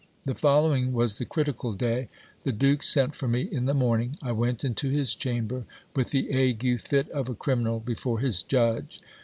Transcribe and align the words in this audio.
The 0.23 0.33
following 0.33 0.93
was 0.93 1.19
the 1.19 1.25
critical 1.25 1.73
day. 1.73 2.09
The 2.41 2.51
duke 2.51 2.81
sent 2.81 3.13
for 3.13 3.27
me 3.27 3.43
in 3.43 3.65
the 3.65 3.75
morning. 3.75 4.17
I 4.19 4.31
went 4.31 4.63
into 4.65 4.89
his 4.89 5.13
chamber, 5.13 5.65
with 5.95 6.09
the 6.09 6.33
ague 6.33 6.81
fit 6.81 7.07
of 7.11 7.29
a 7.29 7.35
criminal 7.35 7.79
before 7.79 8.19
his 8.19 8.41
judge. 8.41 8.99